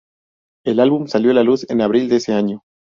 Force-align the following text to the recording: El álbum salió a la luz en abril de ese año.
El 0.65 0.79
álbum 0.79 1.07
salió 1.07 1.29
a 1.29 1.35
la 1.35 1.43
luz 1.43 1.69
en 1.69 1.79
abril 1.79 2.09
de 2.09 2.15
ese 2.15 2.33
año. 2.33 2.63